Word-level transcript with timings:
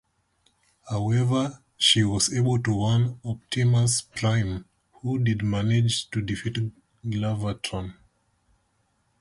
However, 0.89 1.61
she 1.77 2.03
was 2.03 2.33
able 2.33 2.57
to 2.63 2.73
warn 2.73 3.19
Optimus 3.23 4.01
Prime, 4.01 4.65
who 4.93 5.19
did 5.19 5.43
manage 5.43 6.09
to 6.09 6.23
defeat 6.23 6.57
Galvatron. 7.07 7.93